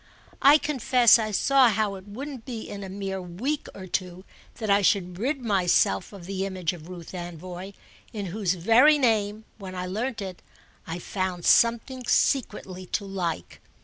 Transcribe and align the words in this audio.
I 0.41 0.57
confess 0.57 1.19
I 1.19 1.29
saw 1.29 1.69
how 1.69 1.93
it 1.93 2.07
wouldn't 2.07 2.43
be 2.43 2.67
in 2.67 2.83
a 2.83 2.89
mere 2.89 3.21
week 3.21 3.67
or 3.75 3.85
two 3.85 4.25
that 4.55 4.67
I 4.67 4.81
should 4.81 5.19
rid 5.19 5.41
myself 5.45 6.11
of 6.11 6.25
the 6.25 6.43
image 6.43 6.73
of 6.73 6.89
Ruth 6.89 7.11
Anvoy, 7.13 7.73
in 8.11 8.25
whose 8.33 8.55
very 8.55 8.97
name, 8.97 9.45
when 9.59 9.75
I 9.75 9.85
learnt 9.85 10.19
it, 10.19 10.41
I 10.87 10.97
found 10.97 11.45
something 11.45 12.03
secretly 12.07 12.87
to 12.87 13.05
like. 13.05 13.61